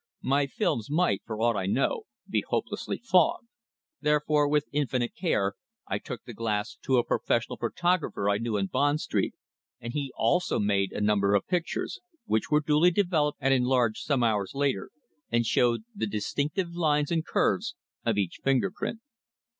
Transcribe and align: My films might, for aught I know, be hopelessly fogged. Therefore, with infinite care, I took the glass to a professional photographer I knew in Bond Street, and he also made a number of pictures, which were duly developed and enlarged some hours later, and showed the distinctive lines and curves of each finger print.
My 0.23 0.47
films 0.47 0.89
might, 0.89 1.21
for 1.27 1.39
aught 1.39 1.55
I 1.55 1.67
know, 1.67 2.05
be 2.27 2.43
hopelessly 2.47 2.97
fogged. 2.97 3.47
Therefore, 4.01 4.49
with 4.49 4.65
infinite 4.71 5.13
care, 5.13 5.53
I 5.85 5.99
took 5.99 6.23
the 6.23 6.33
glass 6.33 6.75
to 6.85 6.97
a 6.97 7.03
professional 7.03 7.57
photographer 7.57 8.27
I 8.27 8.39
knew 8.39 8.57
in 8.57 8.65
Bond 8.65 8.99
Street, 8.99 9.35
and 9.79 9.93
he 9.93 10.11
also 10.15 10.57
made 10.57 10.91
a 10.91 10.99
number 11.01 11.35
of 11.35 11.45
pictures, 11.45 11.99
which 12.25 12.49
were 12.49 12.61
duly 12.61 12.89
developed 12.89 13.37
and 13.41 13.53
enlarged 13.53 14.03
some 14.03 14.23
hours 14.23 14.55
later, 14.55 14.89
and 15.31 15.45
showed 15.45 15.81
the 15.93 16.07
distinctive 16.07 16.73
lines 16.73 17.11
and 17.11 17.23
curves 17.23 17.75
of 18.03 18.17
each 18.17 18.39
finger 18.43 18.71
print. 18.71 19.01